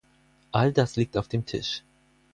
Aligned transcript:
All 0.51 0.73
das 0.73 0.95
liegt 0.95 1.15
auf 1.15 1.27
dem 1.27 1.45
Tisch. 1.45 1.83